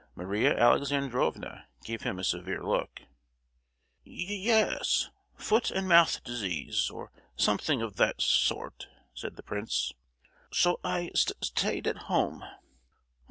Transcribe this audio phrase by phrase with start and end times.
[0.15, 3.03] Maria Alexandrovna gave him a severe look.
[4.03, 9.91] "Ye—yes, foot and mouth disease, or something of that s—sort," said the prince;
[10.51, 12.43] "so I st—stayed at home.